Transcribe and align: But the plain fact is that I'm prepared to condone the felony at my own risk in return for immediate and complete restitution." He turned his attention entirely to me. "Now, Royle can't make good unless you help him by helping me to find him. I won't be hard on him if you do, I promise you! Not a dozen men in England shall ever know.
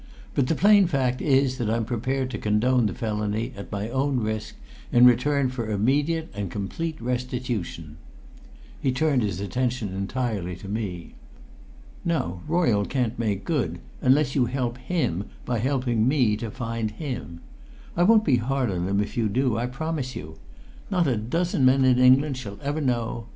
But 0.33 0.47
the 0.47 0.55
plain 0.55 0.87
fact 0.87 1.21
is 1.21 1.59
that 1.59 1.69
I'm 1.69 1.85
prepared 1.85 2.31
to 2.31 2.39
condone 2.39 2.87
the 2.87 2.93
felony 2.95 3.53
at 3.55 3.71
my 3.71 3.87
own 3.89 4.19
risk 4.19 4.55
in 4.91 5.05
return 5.05 5.47
for 5.49 5.69
immediate 5.69 6.31
and 6.33 6.49
complete 6.49 6.99
restitution." 6.99 7.97
He 8.81 8.91
turned 8.91 9.21
his 9.21 9.39
attention 9.39 9.93
entirely 9.93 10.55
to 10.55 10.67
me. 10.67 11.13
"Now, 12.03 12.41
Royle 12.47 12.83
can't 12.85 13.19
make 13.19 13.45
good 13.45 13.77
unless 14.01 14.33
you 14.33 14.47
help 14.47 14.79
him 14.79 15.25
by 15.45 15.59
helping 15.59 16.07
me 16.07 16.35
to 16.37 16.49
find 16.49 16.89
him. 16.89 17.41
I 17.95 18.01
won't 18.01 18.25
be 18.25 18.37
hard 18.37 18.71
on 18.71 18.87
him 18.87 19.01
if 19.01 19.15
you 19.15 19.29
do, 19.29 19.55
I 19.59 19.67
promise 19.67 20.15
you! 20.15 20.39
Not 20.89 21.05
a 21.05 21.15
dozen 21.15 21.63
men 21.63 21.85
in 21.85 21.99
England 21.99 22.37
shall 22.37 22.57
ever 22.63 22.81
know. 22.81 23.27